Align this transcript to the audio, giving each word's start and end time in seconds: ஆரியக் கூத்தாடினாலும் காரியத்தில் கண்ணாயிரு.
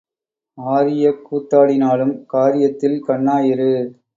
ஆரியக் 0.57 1.21
கூத்தாடினாலும் 1.31 2.25
காரியத்தில் 2.33 2.99
கண்ணாயிரு. 3.07 3.71